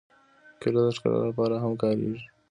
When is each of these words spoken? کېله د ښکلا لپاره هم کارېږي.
کېله 0.61 0.81
د 0.85 0.89
ښکلا 0.95 1.19
لپاره 1.29 1.55
هم 1.63 1.73
کارېږي. 1.81 2.23